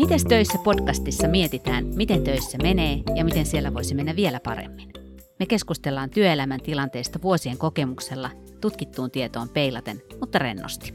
[0.00, 4.92] Mites töissä podcastissa mietitään, miten töissä menee ja miten siellä voisi mennä vielä paremmin.
[5.38, 10.94] Me keskustellaan työelämän tilanteesta vuosien kokemuksella, tutkittuun tietoon peilaten, mutta rennosti.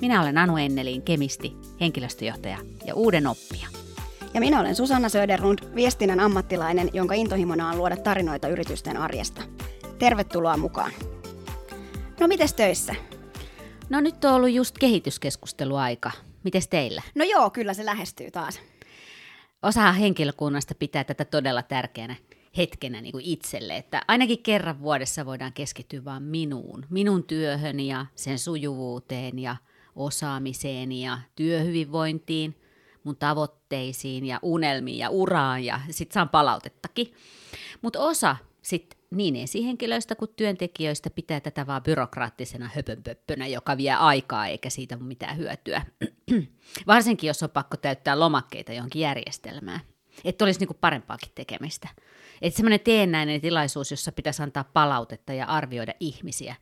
[0.00, 3.68] Minä olen Anu Enneliin, kemisti, henkilöstöjohtaja ja uuden oppija.
[4.34, 9.42] Ja minä olen Susanna Söderlund, viestinnän ammattilainen, jonka intohimona on luoda tarinoita yritysten arjesta.
[9.98, 10.92] Tervetuloa mukaan.
[12.20, 12.94] No mites töissä?
[13.90, 16.27] No nyt on ollut just kehityskeskusteluaika.
[16.44, 17.02] Mites teillä?
[17.14, 18.60] No joo, kyllä se lähestyy taas.
[19.62, 22.16] Osa henkilökunnasta pitää tätä todella tärkeänä
[22.56, 28.06] hetkenä niin kuin itselle, että ainakin kerran vuodessa voidaan keskittyä vain minuun, minun työhön ja
[28.14, 29.56] sen sujuvuuteen ja
[29.96, 32.56] osaamiseen ja työhyvinvointiin,
[33.04, 37.12] mun tavoitteisiin ja unelmiin ja uraan ja sitten saan palautettakin.
[37.82, 44.46] Mutta osa sitten niin esihenkilöistä kuin työntekijöistä pitää tätä vaan byrokraattisena höpönpöppönä, joka vie aikaa
[44.46, 45.82] eikä siitä ole mitään hyötyä.
[46.86, 49.80] Varsinkin, jos on pakko täyttää lomakkeita johonkin järjestelmään.
[50.24, 51.88] Että olisi niinku parempaakin tekemistä.
[52.42, 56.54] Että semmoinen teennäinen tilaisuus, jossa pitäisi antaa palautetta ja arvioida ihmisiä.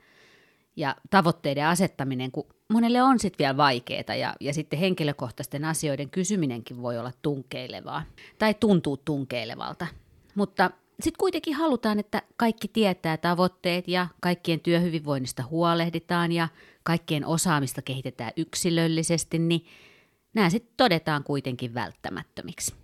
[0.77, 6.83] Ja tavoitteiden asettaminen, kun monelle on sitten vielä vaikeaa ja, ja sitten henkilökohtaisten asioiden kysyminenkin
[6.83, 8.03] voi olla tunkeilevaa
[8.39, 9.87] tai tuntuu tunkeilevalta.
[10.35, 16.49] Mutta sitten kuitenkin halutaan, että kaikki tietää tavoitteet ja kaikkien työhyvinvoinnista huolehditaan ja
[16.83, 19.67] kaikkien osaamista kehitetään yksilöllisesti, niin
[20.35, 22.75] nämä sitten todetaan kuitenkin välttämättömiksi.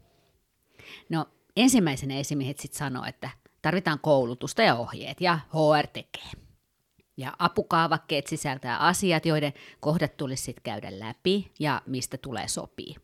[1.09, 3.31] No ensimmäisenä esimiehet sitten sanoo, että
[3.63, 6.31] tarvitaan koulutusta ja ohjeet ja HR tekee.
[7.17, 12.95] Ja apukaavakkeet sisältää asiat, joiden kohdat tulisi sitten käydä läpi ja mistä tulee sopii.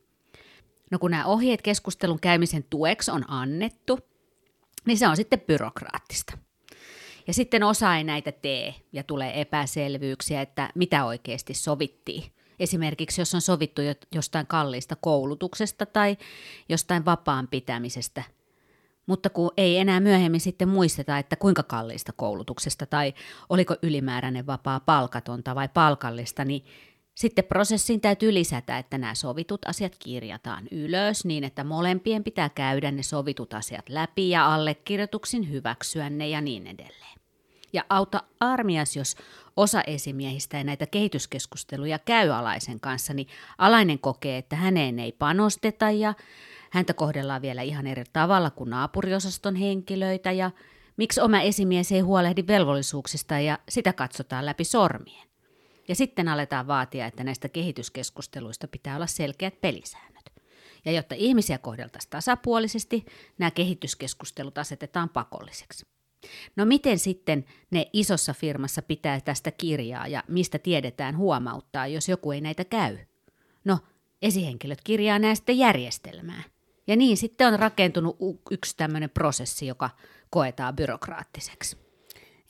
[0.90, 3.98] No kun nämä ohjeet keskustelun käymisen tueksi on annettu,
[4.88, 6.38] niin se on sitten byrokraattista.
[7.26, 12.32] Ja sitten osa ei näitä tee ja tulee epäselvyyksiä, että mitä oikeasti sovittiin.
[12.60, 13.82] Esimerkiksi jos on sovittu
[14.14, 16.16] jostain kalliista koulutuksesta tai
[16.68, 18.22] jostain vapaan pitämisestä,
[19.06, 23.14] mutta kun ei enää myöhemmin sitten muisteta, että kuinka kalliista koulutuksesta tai
[23.48, 26.64] oliko ylimääräinen vapaa palkatonta vai palkallista, niin
[27.18, 32.90] sitten prosessiin täytyy lisätä, että nämä sovitut asiat kirjataan ylös niin, että molempien pitää käydä
[32.90, 37.18] ne sovitut asiat läpi ja allekirjoituksin hyväksyä ne ja niin edelleen.
[37.72, 39.16] Ja auta armias, jos
[39.56, 45.90] osa esimiehistä ei näitä kehityskeskusteluja käy alaisen kanssa, niin alainen kokee, että häneen ei panosteta
[45.90, 46.14] ja
[46.70, 50.50] häntä kohdellaan vielä ihan eri tavalla kuin naapuriosaston henkilöitä ja
[50.96, 55.28] miksi oma esimies ei huolehdi velvollisuuksista ja sitä katsotaan läpi sormien.
[55.88, 60.32] Ja sitten aletaan vaatia, että näistä kehityskeskusteluista pitää olla selkeät pelisäännöt.
[60.84, 63.06] Ja jotta ihmisiä kohdeltaisiin tasapuolisesti,
[63.38, 65.86] nämä kehityskeskustelut asetetaan pakolliseksi.
[66.56, 72.32] No miten sitten ne isossa firmassa pitää tästä kirjaa ja mistä tiedetään huomauttaa, jos joku
[72.32, 72.98] ei näitä käy?
[73.64, 73.78] No,
[74.22, 76.42] esihenkilöt kirjaa näistä järjestelmää.
[76.86, 78.16] Ja niin sitten on rakentunut
[78.50, 79.90] yksi tämmöinen prosessi, joka
[80.30, 81.87] koetaan byrokraattiseksi.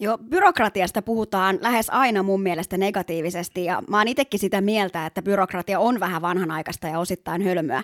[0.01, 5.23] Joo, byrokratiasta puhutaan lähes aina mun mielestä negatiivisesti ja mä oon itsekin sitä mieltä, että
[5.23, 7.83] byrokratia on vähän vanhanaikaista ja osittain hölmöä.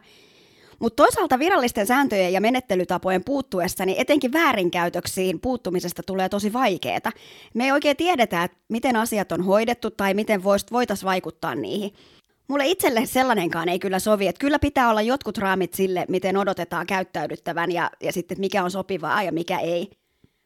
[0.78, 7.12] Mutta toisaalta virallisten sääntöjen ja menettelytapojen puuttuessa, niin etenkin väärinkäytöksiin puuttumisesta tulee tosi vaikeaa.
[7.54, 11.92] Me ei oikein tiedetä, että miten asiat on hoidettu tai miten voitaisiin vaikuttaa niihin.
[12.48, 16.86] Mulle itselle sellainenkaan ei kyllä sovi, että kyllä pitää olla jotkut raamit sille, miten odotetaan
[16.86, 20.03] käyttäydyttävän ja, ja sitten mikä on sopivaa ja mikä ei.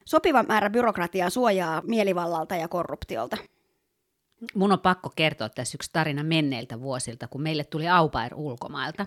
[0.08, 3.36] Sopiva määrä byrokratiaa suojaa mielivallalta ja korruptiolta.
[4.54, 9.06] Mun on pakko kertoa tässä yksi tarina menneiltä vuosilta, kun meille tuli aupair ulkomailta.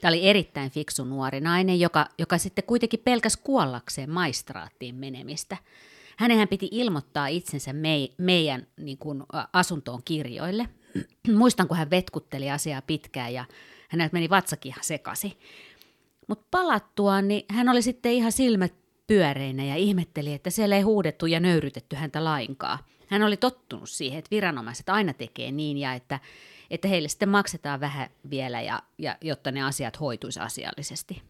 [0.00, 5.56] Tämä oli erittäin fiksu nuori nainen, joka, joka sitten kuitenkin pelkäs kuollakseen maistraattiin menemistä.
[6.18, 9.22] Hänenhän piti ilmoittaa itsensä mei, meidän niin kuin,
[9.52, 10.68] asuntoon kirjoille.
[11.38, 13.44] Muistan, kun hän vetkutteli asiaa pitkään ja
[13.88, 15.38] häneltä meni vatsakin ihan sekasi.
[16.26, 21.26] Mutta palattuaan, niin hän oli sitten ihan silmät pyöreinä ja ihmetteli, että siellä ei huudettu
[21.26, 22.78] ja nöyrytetty häntä lainkaan.
[23.06, 26.20] Hän oli tottunut siihen, että viranomaiset aina tekee niin ja että,
[26.70, 31.22] että heille sitten maksetaan vähän vielä, ja, ja, jotta ne asiat hoituisi asiallisesti.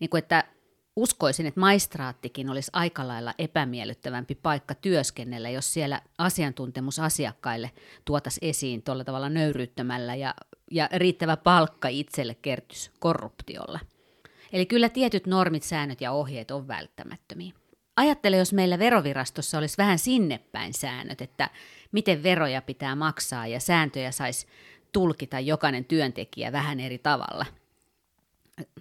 [0.00, 0.44] Niin kuin, että
[0.96, 7.70] uskoisin, että maistraattikin olisi aika lailla epämiellyttävämpi paikka työskennellä, jos siellä asiantuntemus asiakkaille
[8.04, 10.34] tuotas esiin tuolla tavalla nöyryyttämällä ja,
[10.70, 13.80] ja riittävä palkka itselle kertys korruptiolla–
[14.52, 17.52] Eli kyllä tietyt normit, säännöt ja ohjeet on välttämättömiä.
[17.96, 21.50] Ajattele, jos meillä verovirastossa olisi vähän sinnepäin säännöt, että
[21.92, 24.46] miten veroja pitää maksaa ja sääntöjä saisi
[24.92, 27.46] tulkita jokainen työntekijä vähän eri tavalla.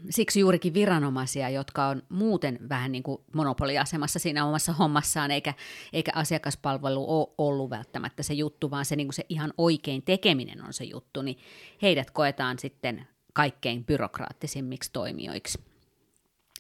[0.09, 5.53] Siksi juurikin viranomaisia, jotka on muuten vähän niin kuin monopoliasemassa siinä omassa hommassaan, eikä,
[5.93, 10.65] eikä asiakaspalvelu ole ollut välttämättä se juttu, vaan se, niin kuin se ihan oikein tekeminen
[10.65, 11.37] on se juttu, niin
[11.81, 15.59] heidät koetaan sitten kaikkein byrokraattisimmiksi toimijoiksi.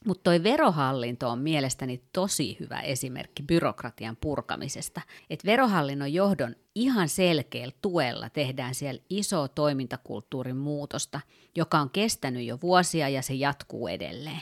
[0.05, 5.01] Mutta toi verohallinto on mielestäni tosi hyvä esimerkki byrokratian purkamisesta.
[5.29, 11.19] Että verohallinnon johdon ihan selkeällä tuella tehdään siellä iso toimintakulttuurin muutosta,
[11.55, 14.41] joka on kestänyt jo vuosia ja se jatkuu edelleen.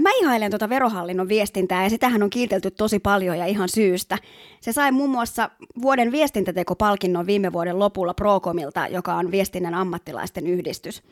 [0.00, 4.18] Mä ihailen tuota verohallinnon viestintää ja sitähän on kiitelty tosi paljon ja ihan syystä.
[4.60, 5.50] Se sai muun muassa
[5.82, 11.02] vuoden viestintätekopalkinnon viime vuoden lopulla Procomilta, joka on viestinnän ammattilaisten yhdistys.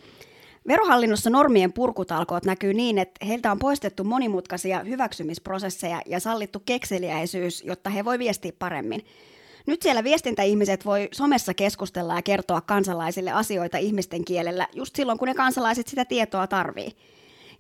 [0.69, 7.91] Verohallinnossa normien purkutalkoot näkyy niin, että heiltä on poistettu monimutkaisia hyväksymisprosesseja ja sallittu kekseliäisyys, jotta
[7.91, 9.05] he voi viestiä paremmin.
[9.67, 15.29] Nyt siellä viestintäihmiset voi somessa keskustella ja kertoa kansalaisille asioita ihmisten kielellä just silloin, kun
[15.29, 16.97] ne kansalaiset sitä tietoa tarvii.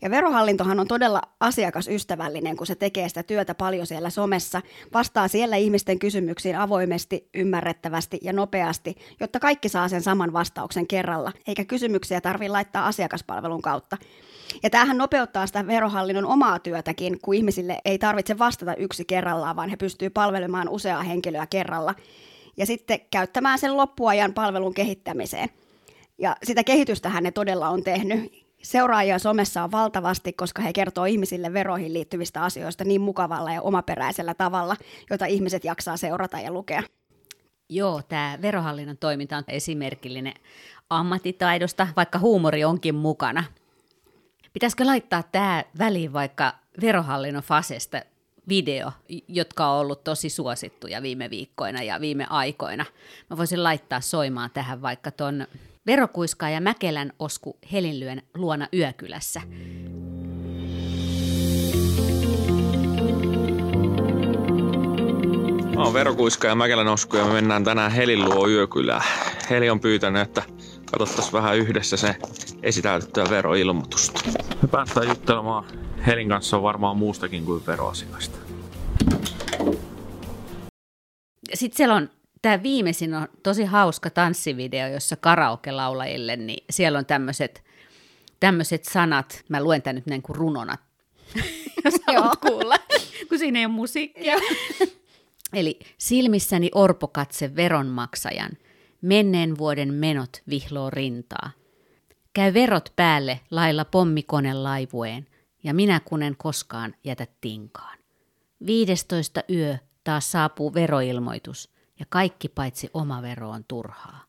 [0.03, 4.63] Ja verohallintohan on todella asiakasystävällinen, kun se tekee sitä työtä paljon siellä somessa,
[4.95, 11.33] vastaa siellä ihmisten kysymyksiin avoimesti, ymmärrettävästi ja nopeasti, jotta kaikki saa sen saman vastauksen kerralla,
[11.47, 13.97] eikä kysymyksiä tarvitse laittaa asiakaspalvelun kautta.
[14.63, 19.69] Ja tämähän nopeuttaa sitä verohallinnon omaa työtäkin, kun ihmisille ei tarvitse vastata yksi kerrallaan, vaan
[19.69, 21.95] he pystyvät palvelemaan useaa henkilöä kerralla.
[22.57, 25.49] Ja sitten käyttämään sen loppuajan palvelun kehittämiseen.
[26.19, 28.44] Ja sitä kehitystähän ne todella on tehnyt.
[28.65, 34.35] Seuraajia somessa on valtavasti, koska he kertoo ihmisille veroihin liittyvistä asioista niin mukavalla ja omaperäisellä
[34.35, 34.77] tavalla,
[35.11, 36.83] jota ihmiset jaksaa seurata ja lukea.
[37.69, 40.35] Joo, tämä verohallinnon toiminta on esimerkillinen
[40.91, 43.45] ammattitaidosta, vaikka huumori onkin mukana.
[44.53, 48.03] Pitäisikö laittaa tämä väliin vaikka verohallinnon fasesta
[48.49, 48.93] video,
[49.29, 52.85] jotka on ollut tosi suosittuja viime viikkoina ja viime aikoina.
[53.31, 55.47] Mä voisin laittaa soimaan tähän vaikka ton
[55.87, 59.41] Verokuiskaa ja Mäkelän Osku Helinlyön luona Yökylässä.
[65.75, 69.05] Mä oon Verokuiska ja Mäkelän Osku ja me mennään tänään Helin luo Yökylään.
[69.51, 70.43] Heli on pyytänyt, että
[70.91, 72.17] katsottaisiin vähän yhdessä se
[72.63, 74.21] esitäytettyä veroilmoitusta.
[74.63, 75.65] Me päästään juttelemaan
[76.07, 78.39] Helin kanssa on varmaan muustakin kuin veroasiasta.
[81.55, 82.11] Sitten siellä on
[82.45, 87.65] tämä viimeisin on tosi hauska tanssivideo, jossa karaoke-laulajille, niin siellä on tämmöiset
[88.41, 90.79] tämmöiset sanat, mä luen tämän nyt näin kuin runona,
[91.85, 92.77] jos haluat kuulla,
[93.29, 94.37] kun siinä ei ole musiikkia.
[95.53, 98.51] Eli silmissäni orpokatse veronmaksajan,
[99.03, 101.51] menneen vuoden menot vihloo rintaa.
[102.33, 105.27] Käy verot päälle lailla pommikone laivueen,
[105.63, 107.99] ja minä kunen koskaan jätä tinkaan.
[108.67, 114.25] 15 yö taas saapuu veroilmoitus ja kaikki paitsi oma vero on turhaa.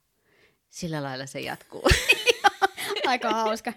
[0.70, 1.84] Sillä lailla se jatkuu.
[3.08, 3.74] Aika hauska.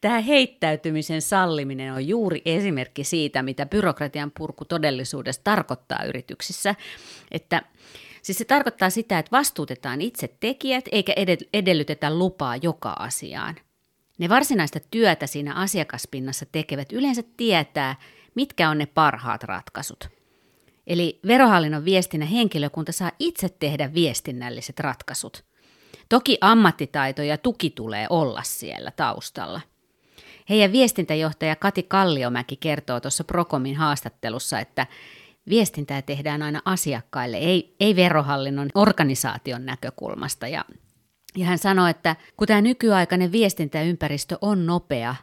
[0.00, 6.74] Tämä heittäytymisen salliminen on juuri esimerkki siitä, mitä byrokratian purku todellisuudessa tarkoittaa yrityksissä.
[7.30, 7.62] Että
[8.24, 11.12] Siis se tarkoittaa sitä, että vastuutetaan itse tekijät eikä
[11.52, 13.54] edellytetä lupaa joka asiaan.
[14.18, 17.96] Ne varsinaista työtä siinä asiakaspinnassa tekevät yleensä tietää,
[18.34, 20.08] mitkä on ne parhaat ratkaisut.
[20.86, 25.44] Eli verohallinnon viestinnän henkilökunta saa itse tehdä viestinnälliset ratkaisut.
[26.08, 29.60] Toki ammattitaito ja tuki tulee olla siellä taustalla.
[30.48, 34.86] Heidän viestintäjohtaja Kati Kalliomäki kertoo tuossa Prokomin haastattelussa, että
[35.48, 40.48] viestintää tehdään aina asiakkaille, ei, ei verohallinnon organisaation näkökulmasta.
[40.48, 40.64] Ja,
[41.36, 45.14] ja hän sanoi, että kun tämä nykyaikainen viestintäympäristö on nopea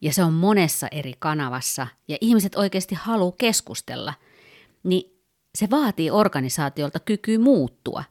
[0.00, 4.14] ja se on monessa eri kanavassa ja ihmiset oikeasti haluaa keskustella–
[4.88, 5.22] niin
[5.54, 8.04] se vaatii organisaatiolta kykyä muuttua.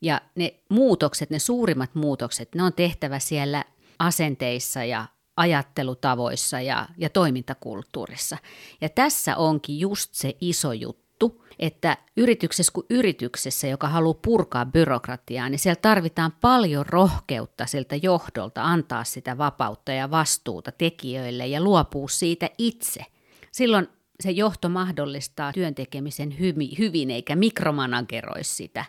[0.00, 3.64] Ja ne muutokset, ne suurimmat muutokset, ne on tehtävä siellä
[3.98, 8.36] asenteissa ja ajattelutavoissa ja, ja toimintakulttuurissa.
[8.80, 15.48] Ja tässä onkin just se iso juttu, että yrityksessä kuin yrityksessä, joka haluaa purkaa byrokratiaa,
[15.48, 22.08] niin siellä tarvitaan paljon rohkeutta siltä johdolta antaa sitä vapautta ja vastuuta tekijöille ja luopua
[22.08, 23.04] siitä itse.
[23.52, 23.88] Silloin
[24.20, 26.38] se johto mahdollistaa työntekemisen
[26.78, 28.84] hyvin eikä mikromanageroi sitä.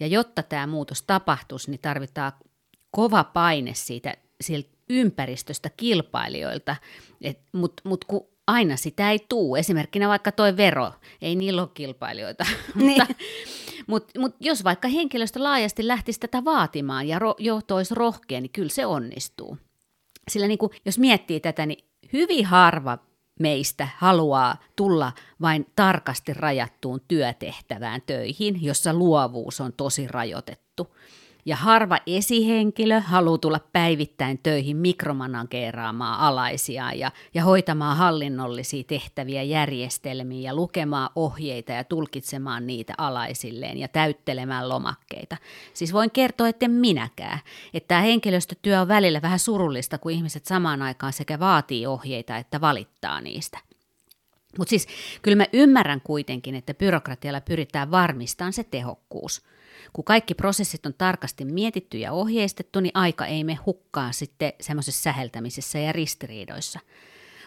[0.00, 2.32] Ja jotta tämä muutos tapahtuisi, niin tarvitaan
[2.90, 6.76] kova paine siitä, siitä ympäristöstä kilpailijoilta,
[7.52, 9.56] mutta mut kun aina sitä ei tuu.
[9.56, 12.44] Esimerkkinä vaikka toi vero, ei niillä ole kilpailijoita.
[12.74, 13.02] Niin.
[13.02, 13.14] mutta,
[13.86, 18.52] mutta, mutta jos vaikka henkilöstö laajasti lähtisi tätä vaatimaan ja ro, johto olisi rohkea, niin
[18.52, 19.58] kyllä se onnistuu.
[20.28, 22.98] Sillä niin kuin, jos miettii tätä, niin hyvin harva
[23.38, 30.96] meistä haluaa tulla vain tarkasti rajattuun työtehtävään töihin, jossa luovuus on tosi rajoitettu.
[31.44, 40.40] Ja harva esihenkilö haluaa tulla päivittäin töihin mikromanageeraamaan alaisia ja, ja hoitamaan hallinnollisia tehtäviä järjestelmiä
[40.40, 45.36] ja lukemaan ohjeita ja tulkitsemaan niitä alaisilleen ja täyttelemään lomakkeita.
[45.74, 47.38] Siis voin kertoa, että minäkään.
[47.74, 52.60] Että tämä henkilöstötyö on välillä vähän surullista, kun ihmiset samaan aikaan sekä vaatii ohjeita että
[52.60, 53.58] valittaa niistä.
[54.58, 54.86] Mutta siis
[55.22, 59.42] kyllä mä ymmärrän kuitenkin, että byrokratialla pyritään varmistamaan se tehokkuus–
[59.92, 65.02] kun kaikki prosessit on tarkasti mietitty ja ohjeistettu, niin aika ei me hukkaa sitten semmoisessa
[65.02, 66.80] säheltämisessä ja ristiriidoissa.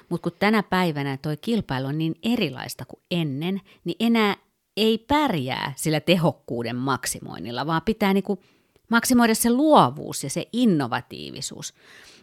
[0.10, 4.36] Mutta kun tänä päivänä toi kilpailu on niin erilaista kuin ennen, niin enää
[4.78, 8.44] ei pärjää sillä tehokkuuden maksimoinnilla, vaan pitää niinku
[8.92, 11.74] maksimoida se luovuus ja se innovatiivisuus.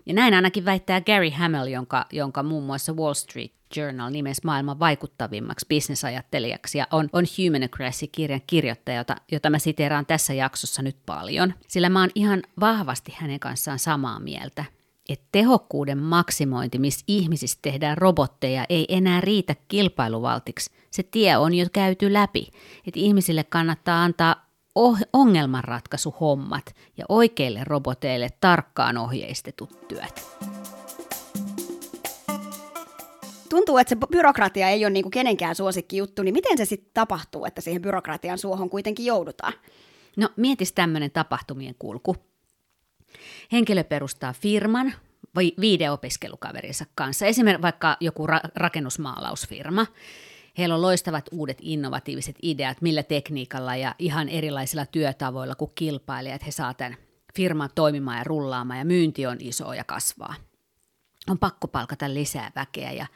[0.07, 4.79] Ja näin ainakin väittää Gary Hamel, jonka, jonka muun muassa Wall Street Journal nimesi maailman
[4.79, 11.55] vaikuttavimmaksi bisnesajattelijaksi ja on, on Humanocracy-kirjan kirjoittaja, jota, jota mä siteeraan tässä jaksossa nyt paljon.
[11.67, 14.65] Sillä mä oon ihan vahvasti hänen kanssaan samaa mieltä,
[15.09, 20.71] että tehokkuuden maksimointi, missä ihmisistä tehdään robotteja, ei enää riitä kilpailuvaltiksi.
[20.91, 22.49] Se tie on jo käyty läpi,
[22.87, 24.48] että ihmisille kannattaa antaa
[25.13, 30.27] ongelmanratkaisuhommat ja oikeille roboteille tarkkaan ohjeistetut työt.
[33.51, 36.91] Tuntuu, että se byrokratia ei ole niin kuin kenenkään suosikki juttu, niin miten se sitten
[36.95, 39.53] tapahtuu, että siihen byrokratian suohon kuitenkin joudutaan?
[40.17, 42.17] No mietis tämmöinen tapahtumien kulku.
[43.53, 44.95] Henkilö perustaa firman
[45.61, 49.87] viiden opiskelukaverinsa kanssa, esimerkiksi vaikka joku ra- rakennusmaalausfirma.
[50.59, 56.51] Heillä on loistavat uudet innovatiiviset ideat, millä tekniikalla ja ihan erilaisilla työtavoilla kuin kilpailijat he
[56.51, 56.97] saa tämän
[57.37, 60.35] firman toimimaan ja rullaamaan ja myynti on iso ja kasvaa.
[61.31, 63.07] On pakko palkata lisää väkeä ja,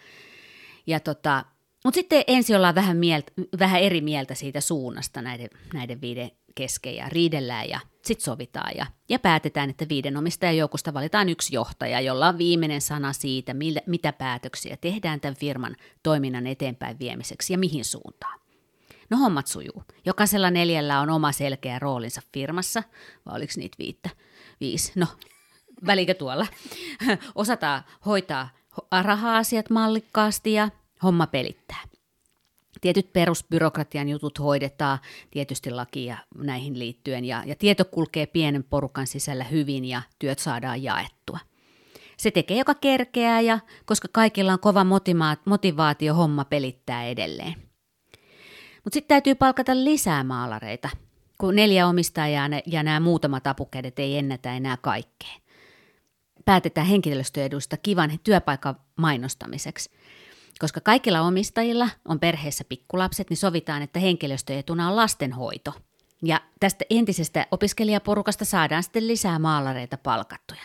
[0.86, 1.44] ja tota,
[1.84, 6.96] mutta sitten ensin ollaan vähän, mieltä, vähän eri mieltä siitä suunnasta näiden, näiden viiden kesken
[6.96, 12.00] ja riidellään ja sitten sovitaan ja, ja päätetään, että viiden omistajan joukosta valitaan yksi johtaja,
[12.00, 17.58] jolla on viimeinen sana siitä, millä, mitä päätöksiä tehdään tämän firman toiminnan eteenpäin viemiseksi ja
[17.58, 18.40] mihin suuntaan.
[19.10, 19.82] No hommat sujuu.
[20.04, 22.82] Jokaisella neljällä on oma selkeä roolinsa firmassa,
[23.26, 24.10] vai oliko niitä viittä?
[24.60, 24.92] Viisi.
[24.96, 25.06] No,
[25.86, 26.46] välikö tuolla?
[27.34, 28.48] Osataan hoitaa
[29.02, 30.68] raha-asiat mallikkaasti ja
[31.02, 31.91] homma pelittää
[32.82, 34.98] tietyt perusbyrokratian jutut hoidetaan,
[35.30, 40.82] tietysti lakia näihin liittyen, ja, ja tieto kulkee pienen porukan sisällä hyvin ja työt saadaan
[40.82, 41.38] jaettua.
[42.16, 44.86] Se tekee joka kerkeää, ja koska kaikilla on kova
[45.44, 47.54] motivaatio, homma pelittää edelleen.
[48.84, 50.90] Mutta sitten täytyy palkata lisää maalareita,
[51.38, 55.34] kun neljä omistajaa ja nämä muutamat apukädet ei ennätä enää kaikkea.
[56.44, 59.90] Päätetään henkilöstöedusta kivan työpaikan mainostamiseksi–
[60.58, 65.74] koska kaikilla omistajilla on perheessä pikkulapset, niin sovitaan, että henkilöstöetuna on lastenhoito.
[66.22, 70.62] Ja tästä entisestä opiskelijaporukasta saadaan sitten lisää maalareita palkattuja.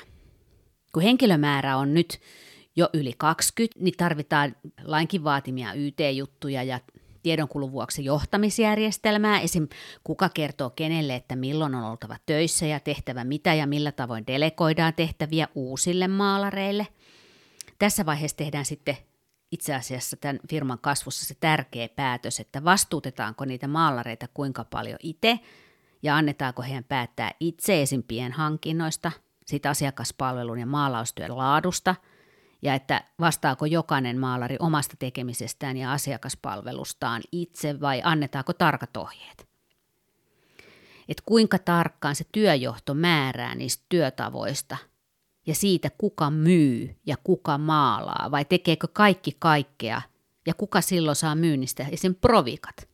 [0.94, 2.20] Kun henkilömäärä on nyt
[2.76, 6.80] jo yli 20, niin tarvitaan lainkin vaatimia YT-juttuja ja
[7.24, 9.68] tiedonkulun vuoksi johtamisjärjestelmää, esim.
[10.04, 14.94] kuka kertoo kenelle, että milloin on oltava töissä ja tehtävä mitä ja millä tavoin delegoidaan
[14.94, 16.88] tehtäviä uusille maalareille.
[17.80, 18.98] Tässä vaiheessa tehdään sitten
[19.52, 25.40] itse asiassa tämän firman kasvussa se tärkeä päätös, että vastuutetaanko niitä maalareita kuinka paljon itse
[26.04, 29.12] ja annetaanko heidän päättää itse esimpien hankinnoista,
[29.46, 31.96] siitä asiakaspalvelun ja maalaustyön laadusta
[32.62, 39.48] ja että vastaako jokainen maalari omasta tekemisestään ja asiakaspalvelustaan itse vai annetaanko tarkat ohjeet.
[41.10, 44.78] Et kuinka tarkkaan se työjohto määrää niistä työtavoista–
[45.48, 50.02] ja siitä, kuka myy ja kuka maalaa, vai tekeekö kaikki kaikkea,
[50.46, 52.16] ja kuka silloin saa myynnistä esim.
[52.16, 52.88] provikat.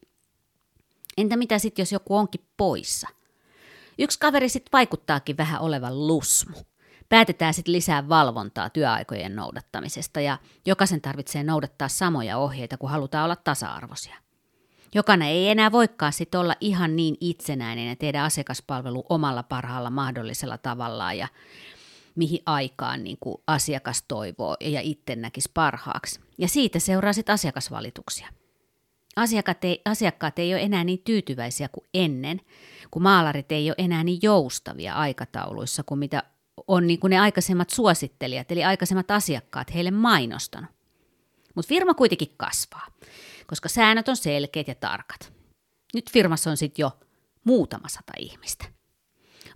[1.18, 3.08] Entä mitä sitten, jos joku onkin poissa?
[4.00, 6.58] Yksi kaveri sitten vaikuttaakin vähän olevan lusmu.
[7.10, 13.36] Päätetään sitten lisää valvontaa työaikojen noudattamisesta ja jokaisen tarvitsee noudattaa samoja ohjeita, kun halutaan olla
[13.36, 14.16] tasa-arvoisia.
[14.96, 20.58] Jokainen ei enää voikaan sitten olla ihan niin itsenäinen ja tehdä asiakaspalvelu omalla parhaalla mahdollisella
[20.58, 21.28] tavallaan ja
[22.16, 26.20] mihin aikaan niin kuin asiakas toivoo ja itse näkisi parhaaksi.
[26.38, 28.28] Ja siitä seuraa sitten asiakasvalituksia.
[29.16, 32.42] Asiakkaat ei, asiakkaat ei ole enää niin tyytyväisiä kuin ennen,
[32.92, 36.24] kun maalarit ei ole enää niin joustavia aikatauluissa kuin mitä
[36.68, 40.70] on niin kuin ne aikaisemmat suosittelijat, eli aikaisemmat asiakkaat heille mainostanut.
[41.56, 42.88] Mutta firma kuitenkin kasvaa,
[43.48, 45.34] koska säännöt on selkeät ja tarkat.
[45.94, 46.92] Nyt firmassa on sitten jo
[47.44, 48.66] muutama sata ihmistä.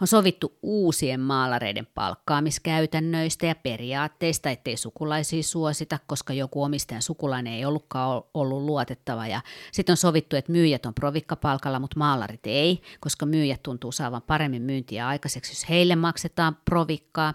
[0.01, 7.65] On sovittu uusien maalareiden palkkaamiskäytännöistä ja periaatteista, ettei sukulaisia suosita, koska joku omistajan sukulainen ei
[7.65, 9.27] ollutkaan ollut luotettava.
[9.27, 14.21] Ja sitten on sovittu, että myyjät on provikkapalkalla, mutta maalarit ei, koska myyjät tuntuu saavan
[14.21, 17.33] paremmin myyntiä aikaiseksi, jos heille maksetaan provikkaa.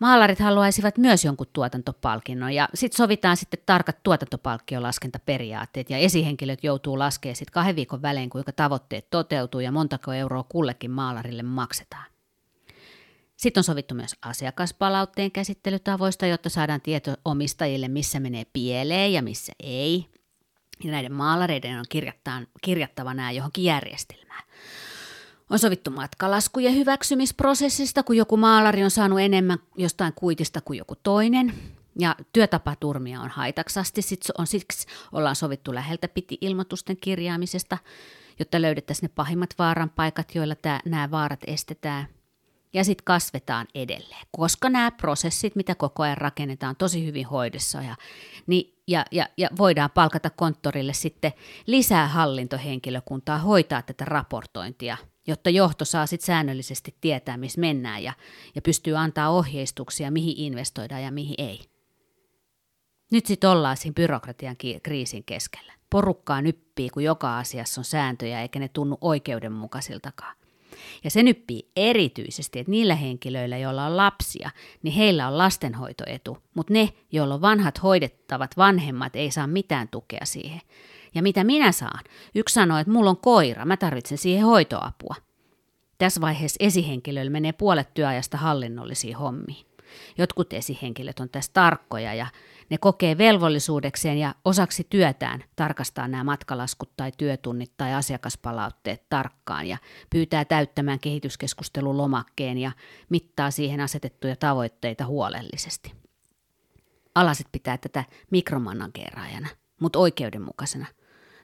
[0.00, 7.36] Maalarit haluaisivat myös jonkun tuotantopalkinnon ja sitten sovitaan sitten tarkat tuotantopalkkiolaskentaperiaatteet ja esihenkilöt joutuu laskemaan
[7.36, 12.04] sitten kahden viikon välein, kuinka tavoitteet toteutuu ja montako euroa kullekin maalarille maksetaan.
[13.36, 19.52] Sitten on sovittu myös asiakaspalautteen käsittelytavoista, jotta saadaan tieto omistajille, missä menee pieleen ja missä
[19.60, 20.06] ei.
[20.84, 21.84] Ja näiden maalareiden on
[22.62, 24.42] kirjattava nämä johonkin järjestelmään.
[25.50, 31.54] On sovittu matkalaskujen hyväksymisprosessista, kun joku maalari on saanut enemmän jostain kuitista kuin joku toinen.
[31.98, 37.78] Ja työtapaturmia on haitaksasti, sitten on siksi ollaan sovittu läheltä piti ilmoitusten kirjaamisesta,
[38.38, 42.06] jotta löydettäisiin ne pahimmat vaaran paikat, joilla tämä, nämä vaarat estetään.
[42.72, 47.96] Ja sitten kasvetaan edelleen, koska nämä prosessit, mitä koko ajan rakennetaan, tosi hyvin hoidossa ja,
[48.46, 51.32] niin, ja, ja, ja voidaan palkata konttorille sitten
[51.66, 54.96] lisää hallintohenkilökuntaa hoitaa tätä raportointia–
[55.26, 58.12] jotta johto saa sit säännöllisesti tietää, missä mennään ja,
[58.54, 61.60] ja pystyy antaa ohjeistuksia, mihin investoidaan ja mihin ei.
[63.10, 65.72] Nyt sitten ollaan siinä byrokratian kriisin keskellä.
[65.90, 70.36] Porukkaa nyppii, kun joka asiassa on sääntöjä eikä ne tunnu oikeudenmukaisiltakaan.
[71.04, 74.50] Ja se nyppii erityisesti, että niillä henkilöillä, joilla on lapsia,
[74.82, 80.24] niin heillä on lastenhoitoetu, mutta ne, joilla on vanhat hoidettavat vanhemmat, ei saa mitään tukea
[80.24, 80.60] siihen.
[81.16, 82.04] Ja mitä minä saan?
[82.34, 85.14] Yksi sanoi, että mulla on koira, mä tarvitsen siihen hoitoapua.
[85.98, 89.66] Tässä vaiheessa esihenkilöillä menee puolet työajasta hallinnollisiin hommiin.
[90.18, 92.26] Jotkut esihenkilöt on tässä tarkkoja ja
[92.70, 99.78] ne kokee velvollisuudekseen ja osaksi työtään tarkastaa nämä matkalaskut tai työtunnit tai asiakaspalautteet tarkkaan ja
[100.10, 102.72] pyytää täyttämään kehityskeskustelun lomakkeen ja
[103.08, 105.92] mittaa siihen asetettuja tavoitteita huolellisesti.
[107.14, 109.48] Alaset pitää tätä mikromanageeraajana,
[109.80, 110.86] mutta oikeudenmukaisena–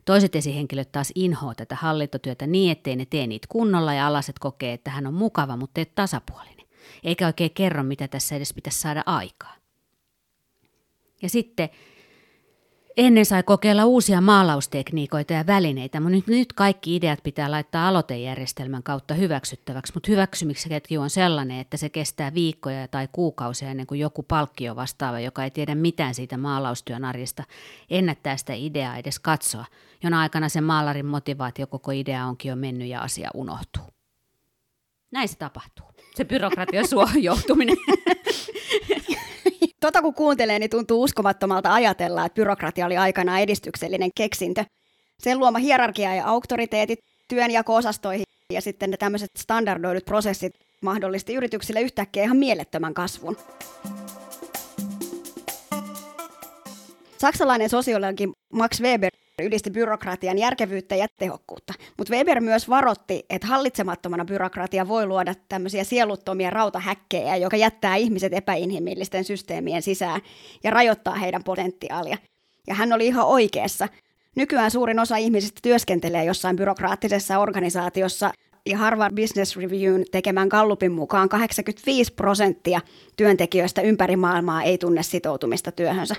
[0.04, 4.72] Toiset esihenkilöt taas inhoa tätä hallintotyötä niin, ettei ne tee niitä kunnolla ja alaset kokee,
[4.72, 6.66] että hän on mukava, mutta ei tasapuolinen.
[7.04, 9.54] Eikä oikein kerro, mitä tässä edes pitäisi saada aikaa.
[11.22, 11.68] Ja sitten
[12.96, 18.82] Ennen sai kokeilla uusia maalaustekniikoita ja välineitä, mutta nyt, nyt kaikki ideat pitää laittaa aloitejärjestelmän
[18.82, 24.22] kautta hyväksyttäväksi, mutta hyväksymikseketju on sellainen, että se kestää viikkoja tai kuukausia ennen kuin joku
[24.22, 27.44] palkkio vastaava, joka ei tiedä mitään siitä maalaustyön arjesta,
[27.90, 29.64] ennättää sitä ideaa edes katsoa,
[30.02, 33.82] jona aikana se maalarin motivaatio koko idea onkin jo mennyt ja asia unohtuu.
[35.10, 35.86] Näin se tapahtuu.
[36.14, 37.76] Se byrokratia suohon joutuminen.
[39.82, 44.64] Tota kun kuuntelee, niin tuntuu uskomattomalta ajatella, että byrokratia oli aikanaan edistyksellinen keksintö.
[45.18, 52.22] Sen luoma hierarkia ja auktoriteetit työnjako-osastoihin ja sitten ne tämmöiset standardoidut prosessit mahdollisti yrityksille yhtäkkiä
[52.22, 53.36] ihan mielettömän kasvun.
[57.18, 59.10] Saksalainen sosiologi Max Weber
[59.42, 61.72] ylisti byrokratian järkevyyttä ja tehokkuutta.
[61.98, 68.32] Mutta Weber myös varotti, että hallitsemattomana byrokratia voi luoda tämmöisiä sieluttomia rautahäkkejä, joka jättää ihmiset
[68.32, 70.20] epäinhimillisten systeemien sisään
[70.64, 72.16] ja rajoittaa heidän potentiaalia.
[72.66, 73.88] Ja hän oli ihan oikeassa.
[74.36, 78.32] Nykyään suurin osa ihmisistä työskentelee jossain byrokraattisessa organisaatiossa
[78.66, 82.80] ja Harvard Business Reviewin tekemän Gallupin mukaan 85 prosenttia
[83.16, 86.14] työntekijöistä ympäri maailmaa ei tunne sitoutumista työhönsä.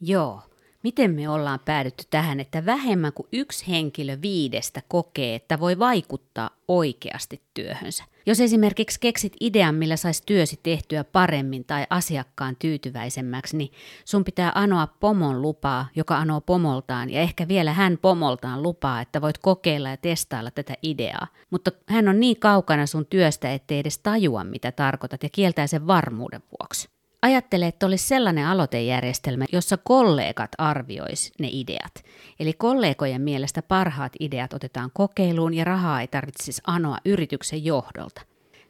[0.00, 0.40] Joo,
[0.82, 6.50] Miten me ollaan päädytty tähän, että vähemmän kuin yksi henkilö viidestä kokee, että voi vaikuttaa
[6.68, 8.04] oikeasti työhönsä?
[8.26, 13.72] Jos esimerkiksi keksit idean, millä saisi työsi tehtyä paremmin tai asiakkaan tyytyväisemmäksi, niin
[14.04, 19.20] sun pitää anoa pomon lupaa, joka anoo pomoltaan, ja ehkä vielä hän pomoltaan lupaa, että
[19.20, 21.26] voit kokeilla ja testailla tätä ideaa.
[21.50, 25.86] Mutta hän on niin kaukana sun työstä, ettei edes tajua, mitä tarkoitat, ja kieltää sen
[25.86, 26.95] varmuuden vuoksi.
[27.22, 32.04] Ajattele, että olisi sellainen aloitejärjestelmä, jossa kollegat arviois ne ideat.
[32.40, 38.20] Eli kollegojen mielestä parhaat ideat otetaan kokeiluun ja rahaa ei tarvitsisi anoa yrityksen johdolta.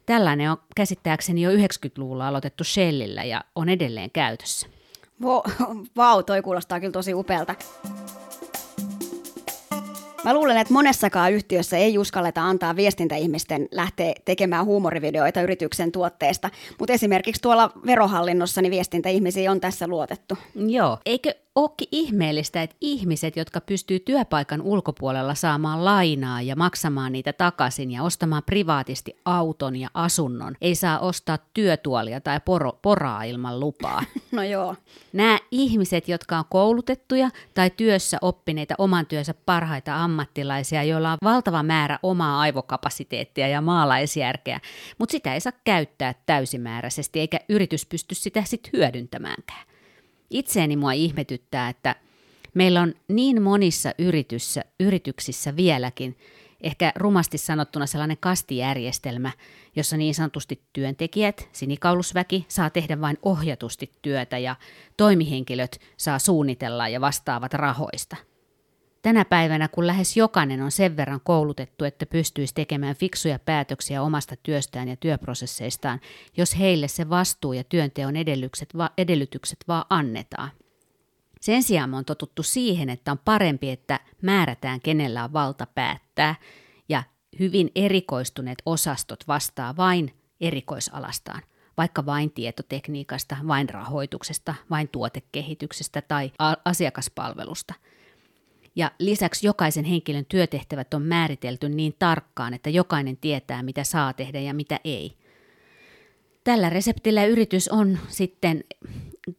[0.05, 4.67] Tällainen on käsittääkseni jo 90-luvulla aloitettu Shellillä ja on edelleen käytössä.
[5.21, 5.41] Vau,
[5.97, 7.55] wow, toi kuulostaa kyllä tosi upealta.
[10.23, 16.49] Mä luulen, että monessakaan yhtiössä ei uskalleta antaa viestintäihmisten lähteä tekemään huumorivideoita yrityksen tuotteesta,
[16.79, 20.37] mutta esimerkiksi tuolla verohallinnossa niin viestintäihmisiä on tässä luotettu.
[20.55, 27.33] Joo, eikö ookin ihmeellistä, että ihmiset, jotka pystyy työpaikan ulkopuolella saamaan lainaa ja maksamaan niitä
[27.33, 33.59] takaisin ja ostamaan privaatisti auton ja asunnon, ei saa ostaa työtuolia tai poro, poraa ilman
[33.59, 34.03] lupaa.
[34.31, 34.75] No joo.
[35.13, 41.63] Nämä ihmiset, jotka on koulutettuja tai työssä oppineita oman työnsä parhaita ammattilaisia, joilla on valtava
[41.63, 44.59] määrä omaa aivokapasiteettia ja maalaisjärkeä,
[44.97, 49.76] mutta sitä ei saa käyttää täysimääräisesti eikä yritys pysty sitä sitten hyödyntämäänkään.
[50.29, 51.95] Itseäni mua ihmetyttää, että
[52.53, 56.17] meillä on niin monissa yrityssä, yrityksissä vieläkin
[56.61, 59.31] ehkä rumasti sanottuna sellainen kastijärjestelmä,
[59.75, 64.55] jossa niin sanotusti työntekijät, sinikaulusväki, saa tehdä vain ohjatusti työtä ja
[64.97, 68.15] toimihenkilöt saa suunnitella ja vastaavat rahoista.
[69.07, 74.35] Tänä päivänä, kun lähes jokainen on sen verran koulutettu, että pystyisi tekemään fiksuja päätöksiä omasta
[74.43, 75.99] työstään ja työprosesseistaan,
[76.37, 80.49] jos heille se vastuu ja työnteon edellytykset, va- edellytykset vaan annetaan.
[81.41, 86.35] Sen sijaan on totuttu siihen, että on parempi, että määrätään kenellä on valta päättää,
[86.89, 87.03] ja
[87.39, 91.41] hyvin erikoistuneet osastot vastaa vain erikoisalastaan,
[91.77, 96.31] vaikka vain tietotekniikasta, vain rahoituksesta, vain tuotekehityksestä tai
[96.65, 97.73] asiakaspalvelusta–
[98.77, 104.39] ja lisäksi jokaisen henkilön työtehtävät on määritelty niin tarkkaan, että jokainen tietää, mitä saa tehdä
[104.39, 105.17] ja mitä ei.
[106.43, 108.63] Tällä reseptillä yritys on sitten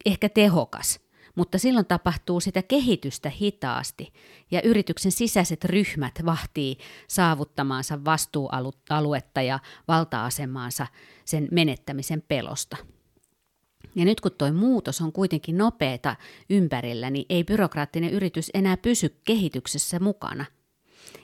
[0.07, 1.01] ehkä tehokas,
[1.35, 4.13] mutta silloin tapahtuu sitä kehitystä hitaasti
[4.51, 10.87] ja yrityksen sisäiset ryhmät vahtii saavuttamaansa vastuualuetta ja valta-asemaansa
[11.25, 12.77] sen menettämisen pelosta.
[13.95, 16.17] Ja nyt kun tuo muutos on kuitenkin nopeata
[16.51, 20.45] ympärillä, niin ei byrokraattinen yritys enää pysy kehityksessä mukana.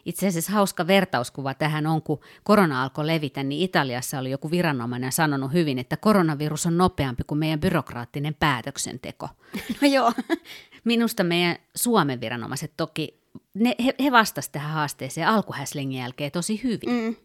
[0.05, 5.13] Itse asiassa hauska vertauskuva tähän on, kun korona alkoi levitä, niin Italiassa oli joku viranomainen
[5.13, 9.29] sanonut hyvin, että koronavirus on nopeampi kuin meidän byrokraattinen päätöksenteko.
[9.83, 10.13] No joo.
[10.85, 13.21] Minusta meidän Suomen viranomaiset toki,
[13.55, 16.91] ne, he, he vastasivat tähän haasteeseen alkuhäslingin jälkeen tosi hyvin.
[16.91, 17.17] Mm.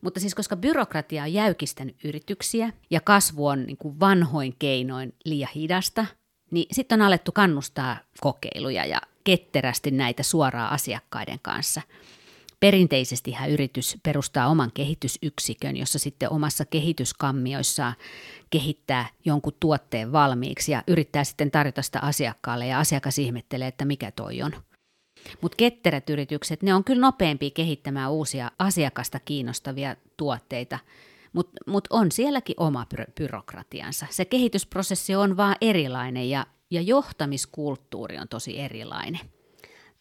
[0.00, 5.50] Mutta siis koska byrokratia on jäykistänyt yrityksiä ja kasvu on niin kuin vanhoin keinoin liian
[5.54, 6.06] hidasta,
[6.50, 11.82] niin sitten on alettu kannustaa kokeiluja ja ketterästi näitä suoraan asiakkaiden kanssa.
[12.60, 17.94] Perinteisesti yritys perustaa oman kehitysyksikön, jossa sitten omassa kehityskammioissaan
[18.50, 24.10] kehittää jonkun tuotteen valmiiksi ja yrittää sitten tarjota sitä asiakkaalle ja asiakas ihmettelee, että mikä
[24.10, 24.52] toi on.
[25.40, 30.78] Mutta ketterät yritykset, ne on kyllä nopeampi kehittämään uusia asiakasta kiinnostavia tuotteita,
[31.32, 34.06] mutta mut on sielläkin oma by- byrokratiansa.
[34.10, 39.20] Se kehitysprosessi on vaan erilainen ja, ja johtamiskulttuuri on tosi erilainen.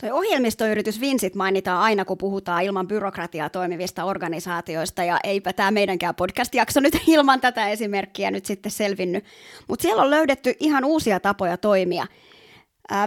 [0.01, 6.15] Toi ohjelmistoyritys Vinsit mainitaan aina, kun puhutaan ilman byrokratiaa toimivista organisaatioista, ja eipä tämä meidänkään
[6.15, 9.23] podcast-jakso nyt ilman tätä esimerkkiä nyt sitten selvinnyt.
[9.67, 12.07] Mutta siellä on löydetty ihan uusia tapoja toimia–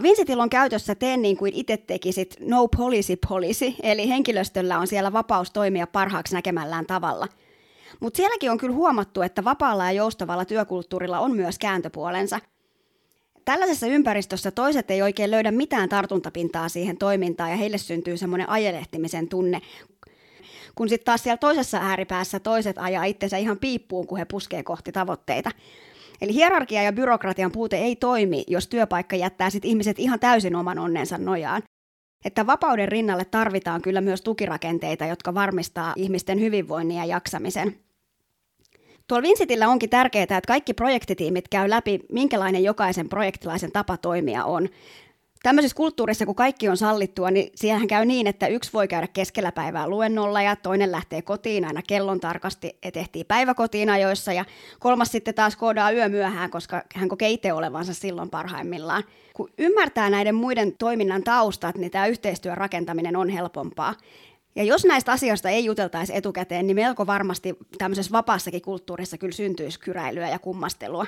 [0.02, 5.12] Vincentillä on käytössä tee niin kuin itse tekisit no policy policy, eli henkilöstöllä on siellä
[5.12, 7.28] vapaus toimia parhaaksi näkemällään tavalla.
[8.00, 12.40] Mutta sielläkin on kyllä huomattu, että vapaalla ja joustavalla työkulttuurilla on myös kääntöpuolensa.
[13.44, 19.28] Tällaisessa ympäristössä toiset ei oikein löydä mitään tartuntapintaa siihen toimintaan ja heille syntyy semmoinen ajelehtimisen
[19.28, 19.60] tunne,
[20.74, 24.92] kun sitten taas siellä toisessa ääripäässä toiset ajaa itsensä ihan piippuun, kun he puskee kohti
[24.92, 25.50] tavoitteita.
[26.20, 30.78] Eli hierarkia ja byrokratian puute ei toimi, jos työpaikka jättää sit ihmiset ihan täysin oman
[30.78, 31.62] onnensa nojaan.
[32.24, 37.76] Että vapauden rinnalle tarvitaan kyllä myös tukirakenteita, jotka varmistaa ihmisten hyvinvoinnin ja jaksamisen.
[39.06, 44.68] Tuolla Vincitillä onkin tärkeää, että kaikki projektitiimit käy läpi, minkälainen jokaisen projektilaisen tapa toimia on
[45.42, 49.52] tämmöisessä kulttuurissa, kun kaikki on sallittua, niin siellähän käy niin, että yksi voi käydä keskellä
[49.52, 54.44] päivää luennolla ja toinen lähtee kotiin aina kellon tarkasti, että ehtii päiväkotiin ajoissa ja
[54.78, 59.04] kolmas sitten taas koodaa yö myöhään, koska hän kokee itse olevansa silloin parhaimmillaan.
[59.34, 63.94] Kun ymmärtää näiden muiden toiminnan taustat, niin tämä yhteistyön rakentaminen on helpompaa.
[64.56, 69.80] Ja jos näistä asioista ei juteltaisi etukäteen, niin melko varmasti tämmöisessä vapaassakin kulttuurissa kyllä syntyisi
[69.80, 71.06] kyräilyä ja kummastelua.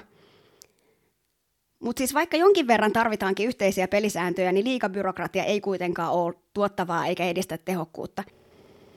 [1.80, 7.24] Mutta siis vaikka jonkin verran tarvitaankin yhteisiä pelisääntöjä, niin liikabyrokratia ei kuitenkaan ole tuottavaa eikä
[7.24, 8.24] edistä tehokkuutta.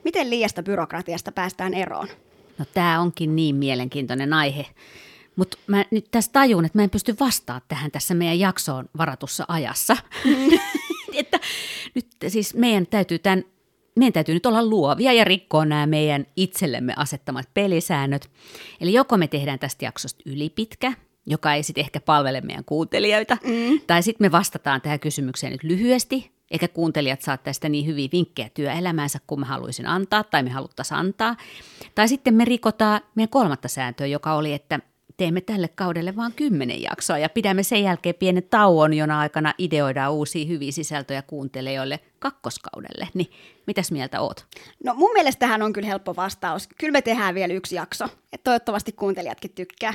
[0.03, 2.07] Miten liiasta byrokratiasta päästään eroon?
[2.57, 4.65] No tämä onkin niin mielenkiintoinen aihe.
[5.35, 9.45] Mutta mä nyt tässä tajun, että mä en pysty vastaamaan tähän tässä meidän jaksoon varatussa
[9.47, 9.97] ajassa.
[10.25, 10.59] Mm.
[11.13, 11.39] että
[11.95, 13.43] nyt siis meidän täytyy tämän
[13.95, 18.29] meidän täytyy nyt olla luovia ja rikkoa nämä meidän itsellemme asettamat pelisäännöt.
[18.81, 20.93] Eli joko me tehdään tästä jaksosta ylipitkä,
[21.25, 23.37] joka ei sitten ehkä palvele meidän kuuntelijoita.
[23.43, 23.79] Mm.
[23.87, 28.49] Tai sitten me vastataan tähän kysymykseen nyt lyhyesti, eikä kuuntelijat saa tästä niin hyviä vinkkejä
[28.53, 31.35] työelämäänsä kuin mä haluaisin antaa tai me haluttaisiin antaa.
[31.95, 34.79] Tai sitten me rikotaan meidän kolmatta sääntöä, joka oli, että
[35.17, 40.13] teemme tälle kaudelle vain kymmenen jaksoa ja pidämme sen jälkeen pienen tauon, jona aikana ideoidaan
[40.13, 43.07] uusia hyviä sisältöjä kuuntelijoille kakkoskaudelle.
[43.13, 43.31] Niin
[43.67, 44.45] mitäs mieltä oot?
[44.83, 46.67] No mun mielestä tähän on kyllä helppo vastaus.
[46.77, 48.05] Kyllä me tehdään vielä yksi jakso.
[48.33, 49.93] Et toivottavasti kuuntelijatkin tykkää.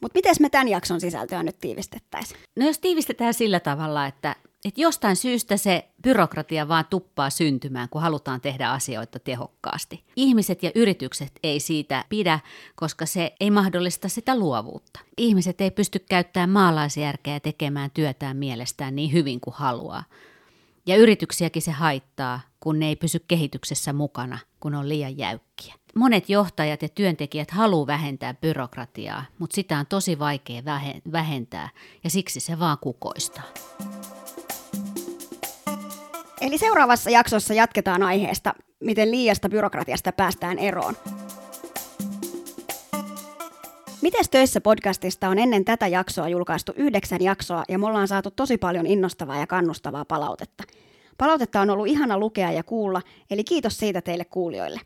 [0.00, 2.40] Mutta miten me tämän jakson sisältöä nyt tiivistettäisiin?
[2.56, 8.02] No jos tiivistetään sillä tavalla, että, että jostain syystä se byrokratia vaan tuppaa syntymään, kun
[8.02, 10.04] halutaan tehdä asioita tehokkaasti.
[10.16, 12.40] Ihmiset ja yritykset ei siitä pidä,
[12.74, 15.00] koska se ei mahdollista sitä luovuutta.
[15.18, 20.04] Ihmiset ei pysty käyttämään maalaisjärkeä tekemään työtään mielestään niin hyvin kuin haluaa.
[20.86, 25.74] Ja yrityksiäkin se haittaa, kun ne ei pysy kehityksessä mukana, kun on liian jäykkiä.
[25.96, 30.62] Monet johtajat ja työntekijät haluaa vähentää byrokratiaa, mutta sitä on tosi vaikea
[31.12, 31.68] vähentää
[32.04, 33.44] ja siksi se vaan kukoistaa.
[36.40, 40.96] Eli seuraavassa jaksossa jatketaan aiheesta, miten liiasta byrokratiasta päästään eroon.
[44.02, 48.58] Mites töissä podcastista on ennen tätä jaksoa julkaistu yhdeksän jaksoa ja me ollaan saatu tosi
[48.58, 50.64] paljon innostavaa ja kannustavaa palautetta.
[51.18, 54.80] Palautetta on ollut ihana lukea ja kuulla, eli kiitos siitä teille kuulijoille.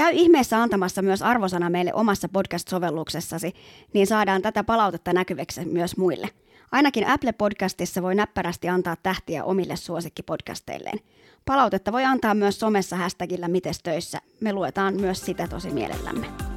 [0.00, 3.52] Käy ihmeessä antamassa myös arvosana meille omassa podcast-sovelluksessasi,
[3.94, 6.28] niin saadaan tätä palautetta näkyväksi myös muille.
[6.72, 10.98] Ainakin Apple Podcastissa voi näppärästi antaa tähtiä omille suosikkipodcasteilleen.
[11.44, 14.20] Palautetta voi antaa myös somessa hashtagillä Mites töissä.
[14.40, 16.49] Me luetaan myös sitä tosi mielellämme.